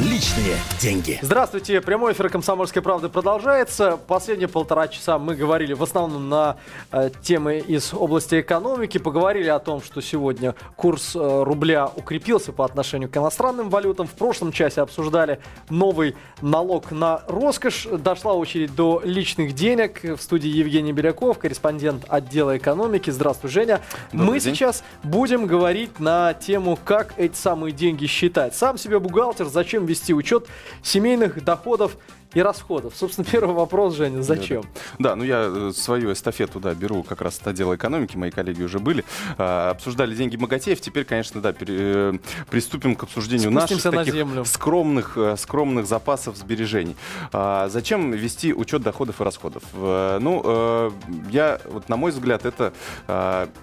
[0.00, 1.18] Личные деньги.
[1.22, 3.98] Здравствуйте, прямой эфир «Комсомольской правды» продолжается.
[4.06, 6.56] Последние полтора часа мы говорили в основном на
[6.92, 8.98] э, темы из области экономики.
[8.98, 14.06] Поговорили о том, что сегодня курс э, рубля укрепился по отношению к иностранным валютам.
[14.06, 17.88] В прошлом часе обсуждали новый налог на роскошь.
[17.90, 20.04] Дошла очередь до личных денег.
[20.04, 23.10] В студии Евгений Беляков, корреспондент отдела экономики.
[23.10, 23.80] Здравствуй, Женя.
[24.12, 24.54] Добрый мы день.
[24.54, 28.54] сейчас будем говорить на тему, как эти самые деньги считать.
[28.54, 30.46] Сам себе бухгалтер, зачем вести учет
[30.82, 31.96] семейных доходов
[32.34, 32.94] и расходов?
[32.96, 34.62] Собственно, первый вопрос, Женя, зачем?
[34.98, 38.62] Да, ну я э, свою эстафету, да, беру как раз от отдела экономики, мои коллеги
[38.62, 39.04] уже были,
[39.38, 42.18] а, обсуждали деньги богатеев, теперь, конечно, да, пере- э,
[42.50, 44.44] приступим к обсуждению наших Спустимся на таких землю.
[44.44, 46.96] скромных, э, скромных запасов сбережений.
[47.32, 49.62] А, Зачем вести учет доходов и расходов?
[49.74, 50.92] Э, Ну,
[51.30, 52.72] я, вот на мой взгляд, это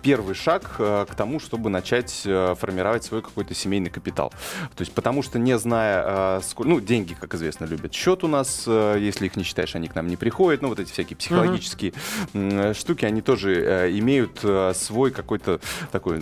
[0.01, 2.11] первый шаг к тому, чтобы начать
[2.59, 4.29] формировать свой какой-то семейный капитал.
[4.75, 8.54] То есть, потому что не зная, сколько, ну, деньги, как известно, любят счет у нас,
[8.67, 11.93] э, если их не считаешь, они к нам не приходят, ну, вот эти всякие психологические
[12.33, 15.59] м, штуки, они тоже э, имеют э, свой какой-то
[15.91, 16.21] такой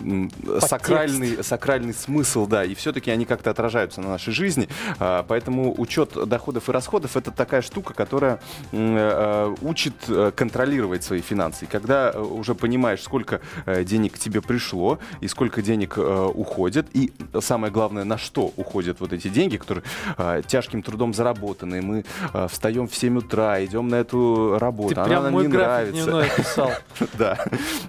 [0.59, 4.67] сакральный, сакральный смысл, да, и все-таки они как-то отражаются на нашей жизни,
[4.99, 8.39] А, поэтому учет доходов и расходов это такая штука, которая
[9.61, 9.93] учит
[10.35, 11.65] контролировать свои финансы.
[11.65, 17.11] И когда уже понимаешь, сколько денег к тебе пришло и сколько денег уходит, и
[17.41, 19.83] самое главное, на что уходят вот эти деньги, которые
[20.47, 25.07] тяжким трудом заработаны, мы э, встаем в 7 утра, идем на эту работу, Ты она
[25.09, 25.93] прям нам мой не график нравится.
[26.03, 26.71] дневной описал.
[27.17, 27.37] Да.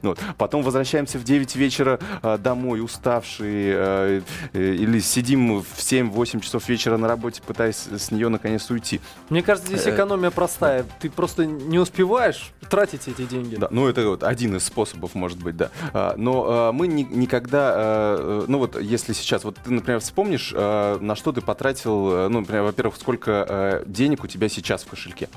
[0.02, 0.18] Вот.
[0.38, 4.20] Потом возвращаемся в 9 вечера э, домой, уставшие, э,
[4.52, 9.00] э, или сидим в 7-8 часов вечера на работе, пытаясь с нее наконец уйти.
[9.30, 10.84] Мне кажется, здесь экономия простая.
[11.00, 13.56] Ты просто не успеваешь тратить эти деньги.
[13.56, 15.70] Да, ну это вот один из способов, может быть, да.
[15.92, 20.52] А, Но а, мы ни- никогда, а, ну вот если сейчас, вот ты, например, вспомнишь,
[20.52, 25.28] на что ты потратил, ну, например, во-первых, сколько денег у тебя сейчас в кошельке?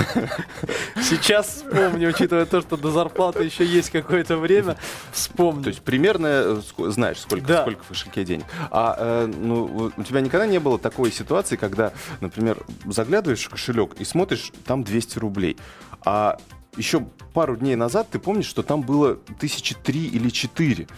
[1.02, 4.76] Сейчас вспомню, учитывая то, что до зарплаты еще есть какое-то время,
[5.12, 5.62] вспомню.
[5.62, 7.62] То есть примерно э, знаешь, сколько, Да.
[7.62, 8.44] сколько в кошельке денег.
[8.70, 13.94] А э, ну, у тебя никогда не было такой ситуации, когда, например, заглядываешь в кошелек
[14.00, 15.56] и смотришь, там 200 рублей.
[16.04, 16.38] А
[16.76, 17.00] еще
[17.34, 20.88] пару дней назад ты помнишь, что там было тысячи три или четыре.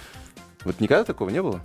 [0.64, 1.60] Вот никогда такого не было?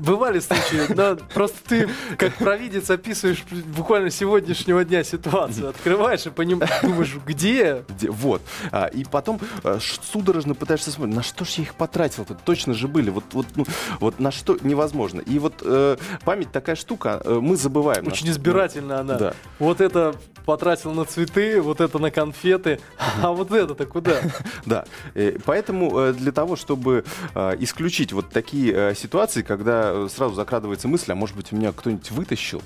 [0.00, 3.44] Бывали случаи, но просто ты, как провидец, описываешь
[3.76, 5.68] буквально сегодняшнего дня ситуацию.
[5.68, 6.62] Открываешь и поним...
[6.82, 7.84] думаешь, где?
[7.88, 8.42] Где- Вот.
[8.72, 12.34] А, и потом ш- судорожно пытаешься смотреть, на что же я их потратил-то?
[12.34, 13.10] Точно же были.
[13.10, 13.66] Вот, вот, ну,
[14.00, 15.20] вот на что невозможно.
[15.20, 18.06] И вот э, память такая штука, э, мы забываем.
[18.06, 19.14] Очень избирательно она.
[19.14, 19.34] Да.
[19.58, 20.14] Вот это
[20.44, 22.80] потратил на цветы, вот это на конфеты,
[23.22, 24.20] а вот это-то куда?
[24.66, 24.84] Да,
[25.14, 31.12] Э, поэтому э, для того, чтобы э, исключить вот такие ситуации, когда сразу закрадывается мысль,
[31.12, 32.62] а может быть, меня кто-нибудь вытащил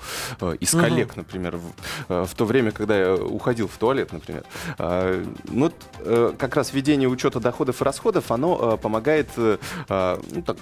[0.60, 1.58] из коллег, например,
[2.08, 4.44] в, то время, когда я уходил в туалет, например.
[5.48, 5.72] Ну,
[6.38, 9.58] как раз ведение учета доходов и расходов, оно помогает ну,
[10.44, 10.56] так,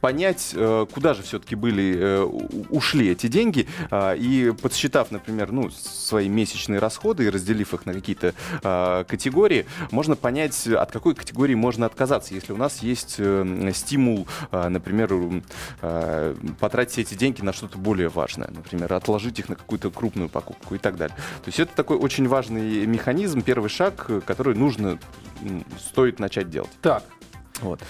[0.00, 2.22] понять, э, куда же все-таки были, э,
[2.70, 7.94] ушли эти деньги, а, и подсчитав, например, ну, свои месячные расходы и разделив их на
[7.94, 13.70] какие-то а, категории, можно понять, от какой категории можно отказаться, если у нас есть э,
[13.74, 15.06] стимул, а, например,
[16.60, 20.78] потратить эти деньги на что-то более важное, например, отложить их на какую-то крупную покупку и
[20.78, 21.16] так далее.
[21.16, 24.98] То есть это такой очень важный механизм, первый шаг, который нужно,
[25.78, 26.70] стоит начать делать.
[26.82, 27.02] Так,
[27.62, 27.80] Вот.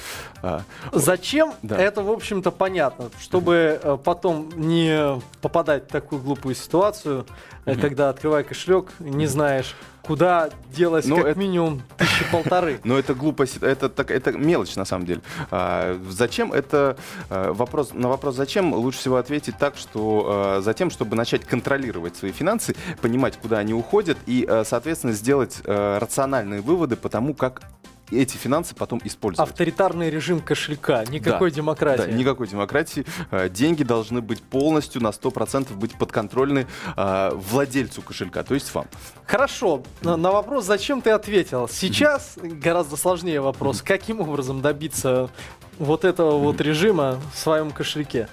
[0.42, 0.62] А,
[0.92, 1.52] Зачем?
[1.62, 1.76] Да.
[1.76, 3.10] Это, в общем-то, понятно.
[3.20, 7.26] Чтобы э, потом не попадать в такую глупую ситуацию,
[7.64, 12.78] э, когда, открывая кошелек, не знаешь, куда делать Ну, как это- минимум тысячи полторы.
[12.84, 15.20] Но это глупость, это, так, это мелочь на самом деле.
[15.50, 16.96] А, зачем это
[17.28, 22.14] а, вопрос, на вопрос зачем лучше всего ответить так, что а, затем, чтобы начать контролировать
[22.16, 27.34] свои финансы, понимать, куда они уходят и, а, соответственно, сделать а, рациональные выводы по тому,
[27.34, 27.62] как
[28.10, 29.50] эти финансы потом использовать.
[29.50, 32.02] Авторитарный режим кошелька, никакой Да, демократии.
[32.02, 33.04] Да, никакой демократии.
[33.30, 36.66] А, Деньги должны быть полностью на 100% быть подконтрольны
[36.96, 38.86] а, владельцу кошелька, то есть вам.
[39.26, 41.68] Хорошо, на, на вопрос, зачем ты ответил.
[41.68, 45.30] Сейчас гораздо сложнее вопрос, каким образом добиться
[45.78, 48.28] вот этого вот режима в своем кошельке.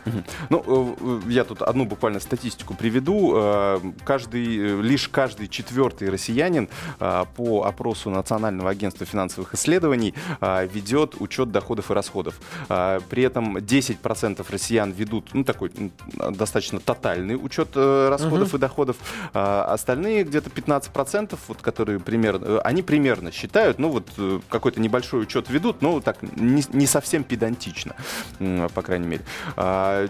[0.49, 0.95] Ну,
[1.25, 3.33] э, я тут одну буквально статистику приведу.
[3.35, 6.69] Э, Каждый, э, лишь каждый четвертый россиянин
[6.99, 12.35] по опросу Национального агентства финансовых исследований ведет учет доходов и расходов.
[12.67, 15.71] При этом 10% россиян ведут ну, такой
[16.31, 18.57] достаточно тотальный учет расходов угу.
[18.57, 18.97] и доходов.
[19.33, 24.09] Остальные где-то 15%, вот, которые примерно, они примерно считают, ну вот
[24.49, 27.95] какой-то небольшой учет ведут, но так не, не совсем педантично,
[28.75, 29.23] по крайней мере.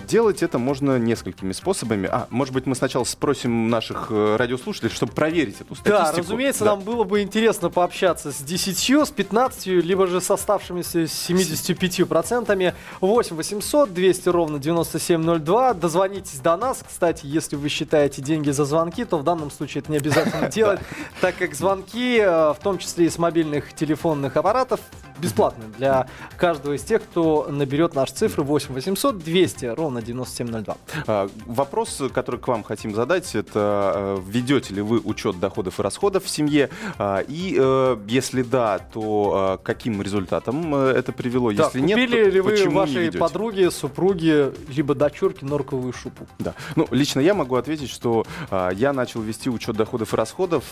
[0.07, 2.09] Делать это можно несколькими способами.
[2.11, 6.11] А, может быть, мы сначала спросим наших э, радиослушателей, чтобы проверить эту статистику.
[6.11, 6.71] Да, разумеется, да.
[6.71, 12.73] нам было бы интересно пообщаться с 10, с 15, либо же с оставшимися 75%.
[12.99, 15.73] 8 800 200 ровно 9702.
[15.75, 16.83] Дозвонитесь до нас.
[16.85, 20.81] Кстати, если вы считаете деньги за звонки, то в данном случае это не обязательно делать,
[21.21, 24.81] так как звонки, э, в том числе и с мобильных телефонных аппаратов,
[25.23, 30.77] бесплатны для каждого из тех, кто наберет наши цифры 8 800 200 ровно 9702.
[31.07, 35.83] А, вопрос, который к вам хотим задать, это э, ведете ли вы учет доходов и
[35.83, 36.69] расходов в семье?
[36.97, 41.51] А, и э, если да, то э, каким результатом это привело?
[41.51, 46.27] Да, если нет, то ли вы вашей подруге, супруге, либо дочурке норковую шубу?
[46.39, 46.53] Да.
[46.75, 50.63] Ну, лично я могу ответить, что а, я начал вести учет доходов и расходов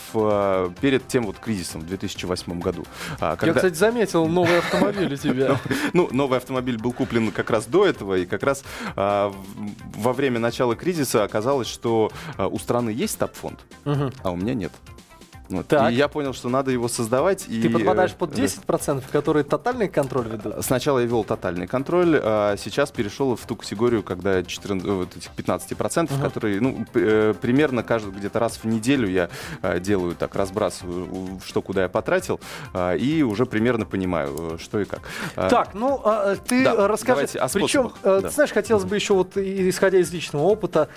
[0.80, 2.84] перед тем вот кризисом в 2008 году.
[3.18, 3.46] Когда...
[3.46, 5.58] Я, кстати, заметил новый автомобиль у тебя.
[5.92, 10.74] Ну, новый автомобиль был куплен как раз до этого, и как раз во время начала
[10.76, 14.72] кризиса оказалось, что у страны есть стабфонд, а у меня нет.
[15.58, 15.68] Вот.
[15.68, 15.92] Так.
[15.92, 17.44] И я понял, что надо его создавать.
[17.46, 19.02] Ты и, подпадаешь под 10%, да.
[19.12, 20.64] которые тотальный контроль ведут?
[20.64, 25.30] Сначала я вел тотальный контроль, а сейчас перешел в ту категорию, когда 14, вот этих
[25.36, 26.22] 15%, uh-huh.
[26.22, 29.28] которые ну, э, примерно каждый где-то раз в неделю я
[29.62, 32.40] э, делаю так, разбрасываю, что куда я потратил,
[32.74, 35.00] э, и уже примерно понимаю, что и как.
[35.34, 37.28] Так, ну а, ты да, расскажи.
[37.52, 38.22] Причем, да.
[38.22, 40.88] ты знаешь, хотелось бы еще вот, исходя из личного опыта,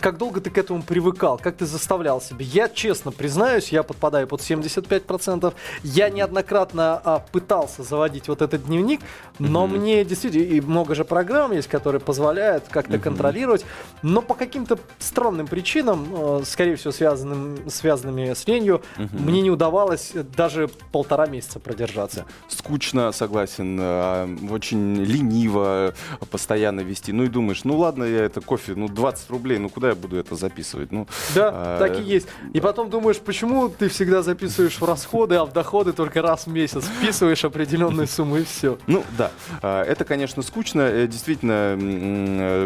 [0.00, 2.44] как долго ты к этому привыкал, как ты заставлял себя?
[2.44, 5.52] Я честно признаюсь, я под подпадаю под 75%.
[5.82, 9.00] Я неоднократно а, пытался заводить вот этот дневник,
[9.38, 9.78] но mm-hmm.
[9.78, 13.00] мне действительно, и много же программ есть, которые позволяют как-то mm-hmm.
[13.00, 13.66] контролировать,
[14.02, 19.20] но по каким-то странным причинам, э, скорее всего, связанным, связанными с ленью, mm-hmm.
[19.20, 22.24] мне не удавалось даже полтора месяца продержаться.
[22.48, 25.92] Скучно, согласен, э, очень лениво
[26.30, 27.12] постоянно вести.
[27.12, 30.16] Ну и думаешь, ну ладно, я это кофе, ну 20 рублей, ну куда я буду
[30.16, 30.90] это записывать?
[30.90, 32.28] Ну, да, а, так и есть.
[32.54, 36.50] И потом думаешь, почему ты всегда записываешь в расходы, а в доходы только раз в
[36.52, 38.78] месяц вписываешь определенную сумму и все.
[38.86, 39.30] Ну да,
[39.62, 40.82] а, это, конечно, скучно.
[40.82, 41.78] Э, действительно,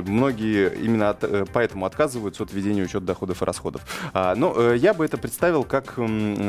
[0.05, 3.83] многие именно от, э, поэтому отказываются от ведения учета доходов и расходов.
[4.13, 6.01] А, но э, я бы это представил как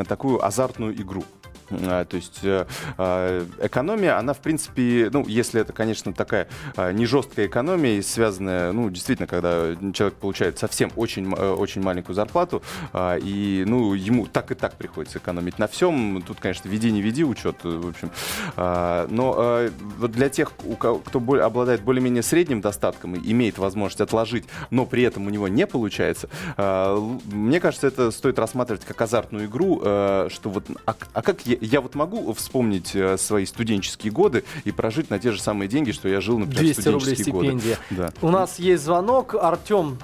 [0.08, 1.24] такую азартную игру.
[1.72, 2.66] А, то есть э,
[2.98, 6.48] а, экономия, она в принципе, ну, если это, конечно, такая
[6.94, 12.62] не жесткая экономия, связанная, ну, действительно, когда человек получает совсем очень, э, очень маленькую зарплату,
[12.94, 16.22] и, ну, ему так и так приходится экономить на всем.
[16.26, 18.12] Тут, конечно, веди, не веди учет, в общем.
[18.58, 25.04] Но вот для тех, кто обладает более-менее средним достатком и имеет возможность отложить, но при
[25.04, 30.66] этом у него не получается, мне кажется, это стоит рассматривать как азартную игру, что вот,
[30.86, 35.20] а, а как я, я вот могу вспомнить э, свои студенческие годы и прожить на
[35.20, 37.78] те же самые деньги, что я жил, например, 200 рублей стипендия.
[37.90, 38.12] Да.
[38.22, 39.36] У нас есть звонок.
[39.36, 39.98] Артем.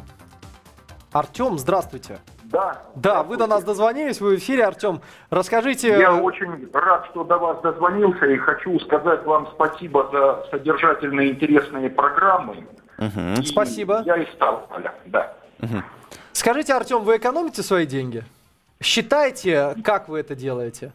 [1.12, 2.20] Артем, здравствуйте.
[2.52, 2.82] Да.
[2.96, 5.02] Да, вы до нас дозвонились, вы в эфире, Артем.
[5.30, 5.88] Расскажите...
[5.98, 11.90] Я очень рад, что до вас дозвонился, и хочу сказать вам спасибо за содержательные интересные
[11.90, 12.68] программы.
[12.98, 13.44] Угу.
[13.46, 14.04] Спасибо.
[14.06, 15.34] Я из Ставрополя, да.
[15.62, 15.82] Угу.
[16.34, 18.24] Скажите, Артем, вы экономите свои деньги?
[18.82, 20.92] Считайте, как вы это делаете?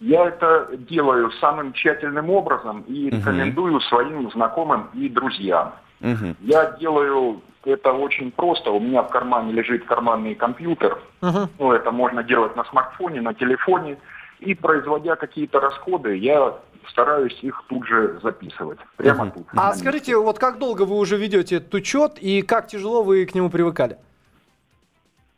[0.00, 5.74] Я это делаю самым тщательным образом и рекомендую uh своим знакомым и друзьям.
[6.00, 8.70] uh Я делаю это очень просто.
[8.70, 10.98] У меня в кармане лежит карманный компьютер.
[11.20, 13.98] uh Ну, это можно делать на смартфоне, на телефоне.
[14.38, 16.54] И производя какие-то расходы, я
[16.88, 18.78] стараюсь их тут же записывать.
[18.96, 19.46] Прямо uh тут.
[19.54, 23.34] А скажите, вот как долго вы уже ведете этот учет и как тяжело вы к
[23.34, 23.98] нему привыкали?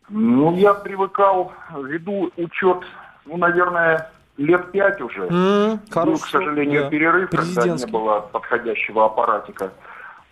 [0.09, 2.78] Ну, я привыкал, веду учет,
[3.25, 5.26] ну, наверное, лет пять уже.
[5.26, 6.90] Mm, Был, к сожалению, да.
[6.90, 9.72] перерыв, когда не было подходящего аппаратика.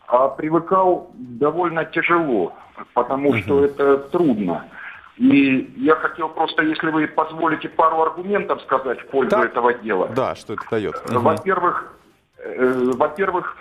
[0.06, 2.52] А привыкал довольно тяжело,
[2.94, 3.42] потому mm-hmm.
[3.42, 4.64] что это трудно.
[5.18, 9.44] И я хотел просто, если вы позволите, пару аргументов сказать в пользу да?
[9.44, 10.08] этого дела.
[10.16, 11.02] Да, что это дает.
[11.08, 11.94] Во-первых,
[12.38, 13.54] э, во-первых,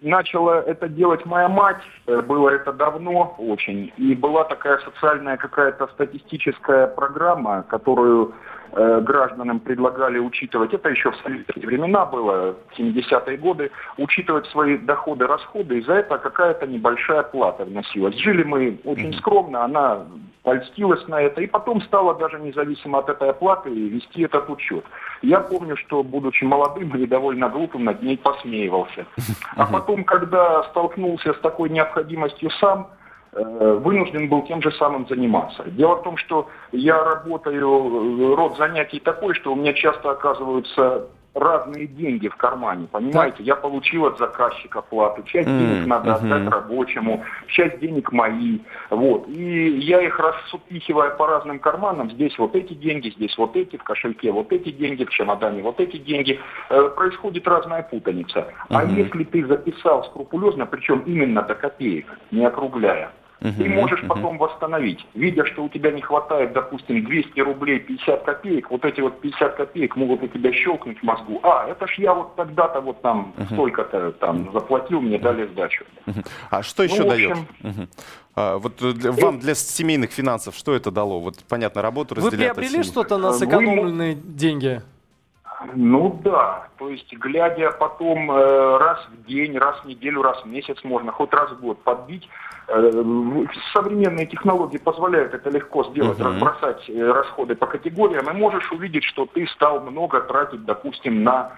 [0.00, 5.86] начала это делать моя мать, э, было это давно очень, и была такая социальная какая-то
[5.88, 8.34] статистическая программа, которую
[8.74, 15.78] гражданам предлагали учитывать, это еще в советские времена было, 70-е годы, учитывать свои доходы, расходы,
[15.78, 18.16] и за это какая-то небольшая плата вносилась.
[18.16, 20.06] Жили мы очень скромно, она
[20.44, 24.84] польстилась на это, и потом стала даже независимо от этой оплаты вести этот учет.
[25.22, 29.06] Я помню, что, будучи молодым и довольно глупым, над ней посмеивался.
[29.56, 33.03] А потом, когда столкнулся с такой необходимостью сам, э,
[33.34, 35.64] вынужден был тем же самым заниматься.
[35.66, 41.08] Дело в том, что я работаю, э, род занятий такой, что у меня часто оказываются
[41.34, 43.42] разные деньги в кармане, понимаете?
[43.42, 48.60] Я получил от заказчика плату, часть mm, денег надо отдать рабочему, часть денег мои,
[48.90, 49.28] вот.
[49.28, 53.82] И я их рассупихиваю по разным карманам, здесь вот эти деньги, здесь вот эти, в
[53.82, 56.38] кошельке вот эти деньги, в чемодане вот эти деньги,
[56.70, 58.38] э, происходит разная путаница.
[58.38, 58.76] Uh-huh.
[58.76, 63.10] А если ты записал скрупулезно, причем именно до копеек, не округляя,
[63.44, 64.08] Угу, ты можешь угу.
[64.08, 65.06] потом восстановить.
[65.12, 69.56] Видя, что у тебя не хватает, допустим, 200 рублей 50 копеек, вот эти вот 50
[69.56, 71.40] копеек могут у тебя щелкнуть в мозгу.
[71.42, 73.46] А, это ж я вот тогда-то вот там угу.
[73.52, 75.84] столько-то там заплатил, мне дали сдачу.
[76.06, 76.20] Угу.
[76.50, 77.32] А что еще ну, дает?
[77.32, 77.88] Общем, угу.
[78.34, 81.20] А, вот для, вам для семейных финансов что это дало?
[81.20, 82.56] Вот, понятно, работу разделять.
[82.56, 84.22] Вы приобрели что-то на сэкономленные Вы...
[84.22, 84.80] деньги?
[85.74, 90.46] Ну да, то есть глядя потом э, раз в день, раз в неделю, раз в
[90.46, 92.28] месяц можно, хоть раз в год подбить.
[92.66, 93.44] Э,
[93.74, 96.32] современные технологии позволяют это легко сделать, uh-huh.
[96.32, 101.52] разбросать э, расходы по категориям, и можешь увидеть, что ты стал много тратить, допустим, на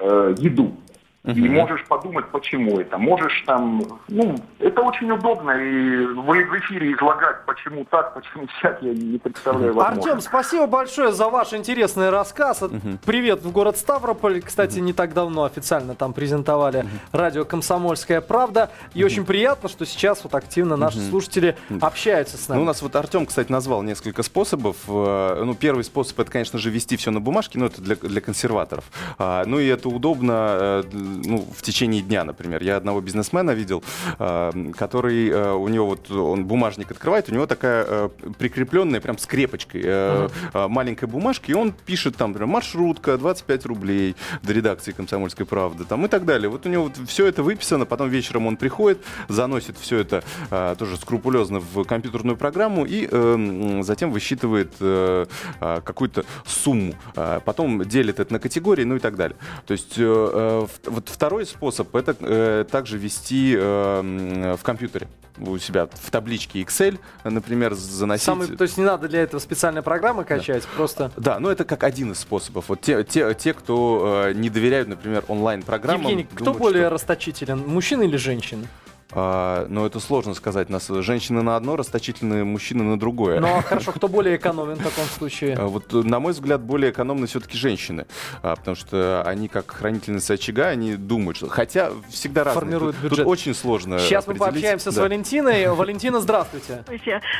[0.00, 0.76] э, еду.
[1.24, 1.38] Uh-huh.
[1.38, 2.98] И можешь подумать, почему это.
[2.98, 8.92] Можешь там, ну, это очень удобно, и в, эфире излагать, почему так, почему всяк, я
[8.92, 10.02] не представляю возможно.
[10.02, 12.60] Артем, спасибо большое за ваш интересный рассказ.
[12.60, 12.98] Uh-huh.
[13.06, 14.42] Привет в город Ставрополь.
[14.42, 14.82] Кстати, uh-huh.
[14.82, 16.88] не так давно официально там презентовали uh-huh.
[17.12, 18.70] радио «Комсомольская правда».
[18.92, 19.06] И uh-huh.
[19.06, 21.08] очень приятно, что сейчас вот активно наши uh-huh.
[21.08, 22.58] слушатели общаются с нами.
[22.58, 24.76] Ну, у нас вот Артем, кстати, назвал несколько способов.
[24.88, 28.20] Э, ну, первый способ, это, конечно же, вести все на бумажке, но это для, для
[28.20, 28.84] консерваторов.
[29.18, 32.62] А, ну, и это удобно э, ну, в течение дня, например.
[32.62, 33.82] Я одного бизнесмена видел,
[34.18, 39.18] э, который, э, у него вот, он бумажник открывает, у него такая э, прикрепленная прям
[39.18, 40.68] скрепочкой э, uh-huh.
[40.68, 46.04] маленькая бумажка, и он пишет там, например, маршрутка, 25 рублей до редакции «Комсомольской правды», там
[46.04, 46.48] и так далее.
[46.48, 50.74] Вот у него вот все это выписано, потом вечером он приходит, заносит все это э,
[50.78, 55.26] тоже скрупулезно в компьютерную программу и э, затем высчитывает э,
[55.60, 56.94] какую-то сумму.
[57.44, 59.36] Потом делит это на категории, ну и так далее.
[59.66, 60.66] То есть э,
[61.04, 65.08] вот второй способ это э, также вести э, в компьютере
[65.38, 68.24] у себя в табличке Excel, например, заносить.
[68.24, 70.68] Самый, то есть не надо для этого специальной программы качать, да.
[70.76, 71.12] просто.
[71.16, 72.68] Да, но это как один из способов.
[72.68, 76.02] Вот те, те, те кто э, не доверяют, например, онлайн-программам.
[76.02, 76.90] Евгений, думают, кто более что...
[76.90, 78.64] расточителен, мужчина или женщина?
[79.14, 80.68] А, но это сложно сказать.
[80.68, 83.40] Нас женщины на одно, расточительные мужчины на другое.
[83.40, 85.56] Ну а хорошо, кто более экономен в таком случае?
[85.56, 88.06] А, вот, на мой взгляд, более экономны все-таки женщины.
[88.42, 91.48] А, потому что они, как хранительницы очага, они думают, что...
[91.48, 92.60] Хотя всегда разные.
[92.60, 93.18] Формируют бюджет.
[93.18, 94.92] Тут очень сложно Сейчас мы пообщаемся да.
[94.92, 95.68] с Валентиной.
[95.70, 96.84] Валентина, здравствуйте.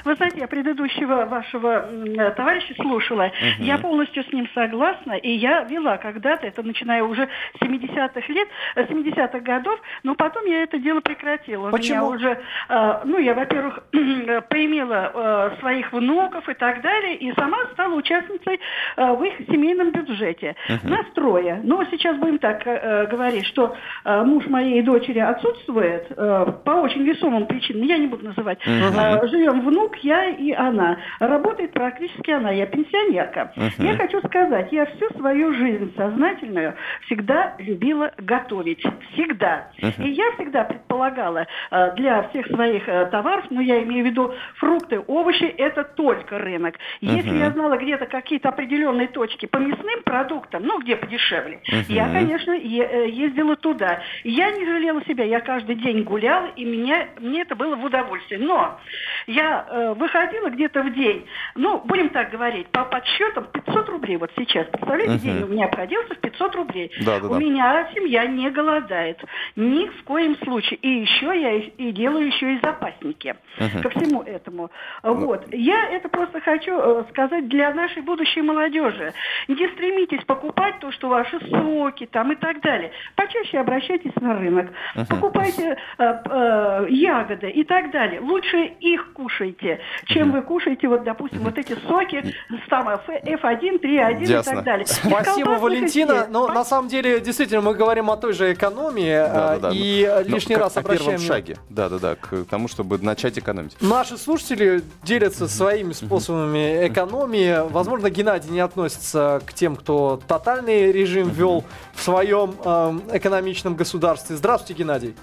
[0.04, 1.88] Вы знаете, я предыдущего вашего
[2.36, 3.24] товарища слушала.
[3.58, 3.64] Угу.
[3.64, 5.12] Я полностью с ним согласна.
[5.12, 7.28] И я вела когда-то, это начиная уже
[7.58, 12.12] с 70-х лет, 70-х годов, но потом я это дело прекратила у Почему?
[12.12, 13.80] меня уже, э, ну, я, во-первых,
[14.48, 18.60] поимела э, своих внуков и так далее, и сама стала участницей
[18.96, 20.56] э, в их семейном бюджете.
[20.68, 20.88] Uh-huh.
[20.88, 21.60] Нас трое.
[21.62, 27.02] Но сейчас будем так э, говорить, что э, муж моей дочери отсутствует э, по очень
[27.02, 28.58] весомым причинам, я не буду называть.
[28.66, 29.22] Uh-huh.
[29.24, 30.98] Э, живем внук, я и она.
[31.20, 33.52] Работает практически она, я пенсионерка.
[33.56, 33.72] Uh-huh.
[33.78, 36.74] Я хочу сказать, я всю свою жизнь сознательную
[37.06, 38.82] всегда любила готовить.
[39.12, 39.68] Всегда.
[39.80, 40.04] Uh-huh.
[40.04, 41.46] И я всегда предполагала, Э,
[41.96, 46.76] для всех своих э, товаров, но я имею в виду фрукты, овощи, это только рынок.
[47.00, 47.38] Если uh-huh.
[47.38, 51.84] я знала где-то какие-то определенные точки по мясным продуктам, ну, где подешевле, uh-huh.
[51.88, 54.00] я, конечно, э, ездила туда.
[54.22, 58.40] Я не жалела себя, я каждый день гуляла, и меня, мне это было в удовольствие.
[58.40, 58.78] Но
[59.26, 64.30] я э, выходила где-то в день, ну, будем так говорить, по подсчетам 500 рублей вот
[64.36, 64.66] сейчас.
[64.68, 65.20] Представляете, uh-huh.
[65.20, 66.92] день у меня обходился в 500 рублей.
[67.04, 67.38] Да, да, у да.
[67.38, 69.22] меня семья не голодает.
[69.56, 70.78] Ни в коем случае.
[70.80, 73.82] И еще я и делаю еще и запасники uh-huh.
[73.82, 74.70] ко всему этому.
[75.02, 75.46] Вот.
[75.52, 79.12] Я это просто хочу э, сказать для нашей будущей молодежи.
[79.48, 82.92] Не стремитесь покупать то, что ваши соки там и так далее.
[83.16, 84.70] Почаще обращайтесь на рынок.
[84.96, 85.08] Uh-huh.
[85.08, 88.20] Покупайте э, э, ягоды и так далее.
[88.20, 92.34] Лучше их кушайте, чем вы кушаете, вот, допустим, вот эти соки
[92.68, 94.86] там F1, 3.1 и так далее.
[94.86, 96.26] Спасибо, Валентина.
[96.28, 99.16] Но на самом деле, действительно, мы говорим о той же экономии.
[99.16, 99.70] Да, да, да.
[99.72, 101.56] И лишний раз обращаем шаге.
[101.70, 103.76] Да, да, да, к тому, чтобы начать экономить.
[103.80, 107.68] Наши слушатели делятся своими способами экономии.
[107.70, 114.36] Возможно, Геннадий не относится к тем, кто тотальный режим ввел в своем э, экономичном государстве.
[114.36, 115.14] Здравствуйте, Геннадий.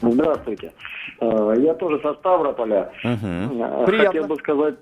[0.00, 0.72] Здравствуйте.
[1.20, 2.90] Э, я тоже со Ставрополя.
[3.04, 3.86] Угу.
[3.86, 4.74] Хотел бы сказать,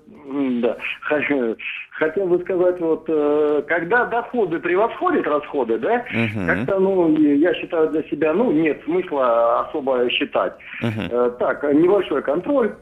[0.61, 0.77] да,
[1.91, 6.45] хотел бы сказать, вот э, когда доходы превосходят расходы, да, угу.
[6.47, 10.53] как-то, ну, я считаю для себя, ну, нет смысла особо считать.
[10.81, 11.31] Угу.
[11.39, 12.73] Так, небольшой контроль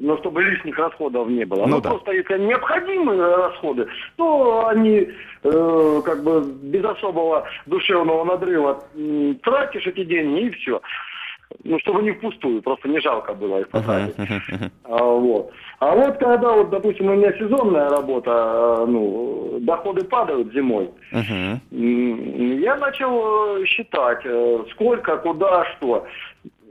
[0.00, 1.66] но чтобы лишних расходов не было.
[1.66, 1.90] Ну, ну да.
[1.90, 5.08] просто если необходимые расходы, то они
[5.42, 8.84] э, как бы без особого душевного надрыва
[9.42, 10.80] тратишь эти деньги и все.
[11.64, 14.14] Ну, чтобы не впустую, просто не жалко было их потратить.
[14.16, 14.70] Uh-huh, uh-huh.
[14.84, 15.50] А, вот.
[15.80, 22.60] а вот когда, вот, допустим, у меня сезонная работа, э, ну, доходы падают зимой, uh-huh.
[22.60, 26.06] я начал э, считать, э, сколько, куда, что.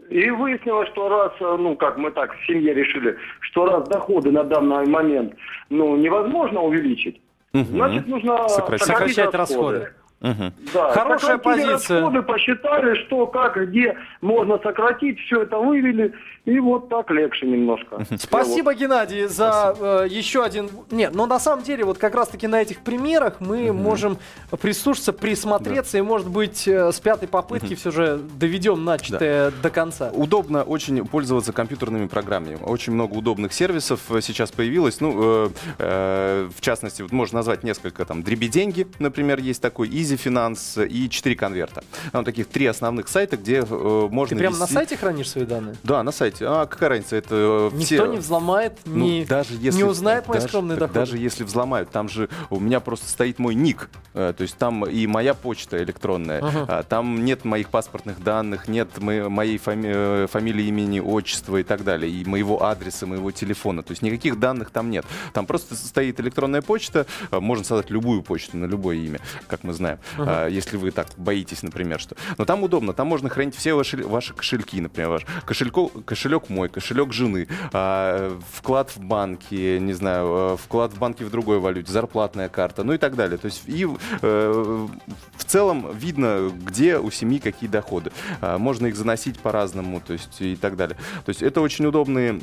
[0.10, 4.44] И выяснилось, что раз, ну, как мы так в семье решили, что раз доходы на
[4.44, 5.34] данный момент,
[5.70, 7.20] ну, невозможно увеличить,
[7.54, 7.64] угу.
[7.64, 9.80] значит, нужно сокращать, сокращать расходы.
[9.80, 9.94] расходы.
[10.22, 10.54] Угу.
[10.74, 12.02] Да, Хорошая позиция.
[12.02, 16.14] Расходы, посчитали, что, как, где можно сократить, все это вывели,
[16.46, 18.06] и вот так легче немножко.
[18.18, 18.78] Спасибо, вот.
[18.78, 20.70] Геннадий, за э, еще один...
[20.92, 23.78] Нет, но на самом деле, вот как раз-таки на этих примерах мы угу.
[23.78, 24.18] можем
[24.62, 26.00] прислушаться, присмотреться, да.
[26.00, 27.76] и, может быть, э, с пятой попытки угу.
[27.76, 29.58] все же доведем начатое да.
[29.62, 30.10] до конца.
[30.14, 32.58] Удобно очень пользоваться компьютерными программами.
[32.64, 35.02] Очень много удобных сервисов э, сейчас появилось.
[35.02, 40.07] Ну, э, э, в частности, вот можно назвать несколько, там, Дребеденьги, например, есть такой, Easy
[40.16, 41.84] Finance и 4 конверта.
[42.12, 44.74] Там таких три основных сайта, где э, можно Ты прямо вести...
[44.74, 45.76] на сайте хранишь свои данные?
[45.84, 46.46] Да, на сайте.
[46.48, 47.16] А какая разница?
[47.16, 48.06] Это э, Никто все...
[48.06, 51.00] не взломает, ну, не, даже если, не узнает мои даже, скромные доходы.
[51.00, 53.90] Даже если взломают, там же у меня просто стоит мой ник.
[54.14, 56.40] Э, то есть там и моя почта электронная.
[56.44, 56.84] Ага.
[56.84, 59.88] Там нет моих паспортных данных, нет моей фами...
[59.88, 62.12] Э, фамилии, имени, отчества и так далее.
[62.12, 63.84] И моего адреса, моего телефона.
[63.84, 65.06] То есть никаких данных там нет.
[65.34, 67.06] Там просто стоит электронная почта.
[67.32, 70.52] Можно создать любую почту на любое имя, как мы знаем uh-huh.
[70.52, 72.16] если вы так боитесь, например, что.
[72.38, 76.70] Но там удобно, там можно хранить все ваши, ваши кошельки, например, ваш кошелько, кошелек мой,
[76.70, 81.92] кошелек жены, а, вклад в банке, не знаю, э, вклад в банке в другой валюте,
[81.92, 83.38] зарплатная карта, ну и так далее.
[83.38, 83.88] То есть и
[84.22, 84.88] э,
[85.36, 88.12] в целом видно, где у семьи какие доходы.
[88.42, 90.98] Можно их заносить по-разному, то есть и так далее.
[91.26, 92.42] То есть это очень удобные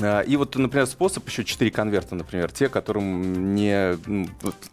[0.00, 4.28] и вот, например, способ еще 4 конверта, например, те, которым не ну,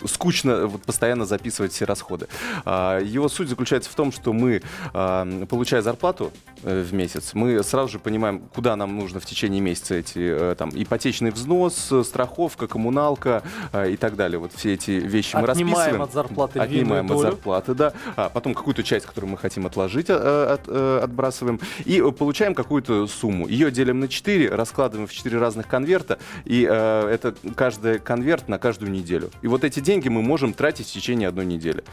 [0.06, 2.28] скучно вот, постоянно записывать все расходы.
[2.64, 4.62] А, его суть заключается в том, что мы,
[4.94, 6.32] а, получая зарплату
[6.64, 10.56] э, в месяц, мы сразу же понимаем, куда нам нужно в течение месяца эти э,
[10.56, 13.44] там ипотечный взнос, страховка, коммуналка
[13.88, 14.40] и так далее.
[14.40, 16.02] Вот все эти вещи мы Отнимаем расписываем.
[16.02, 17.94] от зарплаты Отнимаем от зарплаты, да.
[18.16, 21.60] А потом какую-то часть, которую мы хотим отложить, от, э, отбрасываем.
[21.86, 23.48] И получаем какую-то сумму.
[23.48, 28.60] Ее делим на 4, раскладываем в четыре разных конверта, и э, это каждый конверт на
[28.60, 29.32] каждую неделю.
[29.42, 31.84] И вот эти деньги мы можем тратить в течение одной недели.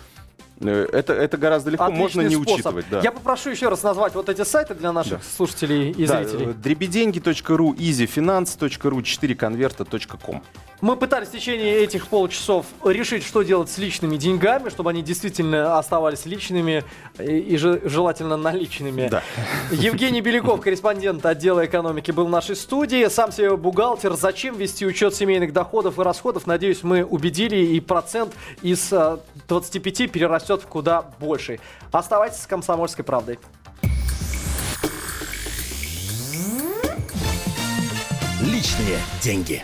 [0.63, 2.55] Э, это, это гораздо легко, Отличный можно не способ.
[2.55, 2.87] учитывать.
[2.91, 3.01] Да.
[3.01, 5.25] Я попрошу еще раз назвать вот эти сайты для наших да.
[5.37, 6.53] слушателей и да, зрителей.
[6.53, 10.43] Дребеденьги.ру, easyfinance.ru, 4конверта.ком.
[10.83, 15.79] Мы пытались в течение этих полчасов решить, что делать с личными деньгами, чтобы они действительно
[15.79, 16.83] оставались личными
[17.21, 19.07] и, и желательно наличными.
[19.09, 19.23] Да.
[19.71, 23.07] Евгений Беляков, корреспондент отдела экономики, был в нашей студии.
[23.07, 24.15] Сам себе бухгалтер.
[24.15, 26.49] Зачем вести учет семейных доходов и расходов?
[26.49, 28.93] Надеюсь, мы убедили, и процент из
[29.47, 31.59] 25 э, перерастет в куда больше.
[31.91, 33.39] Оставайтесь с «Комсомольской правдой».
[38.41, 39.61] Личные деньги.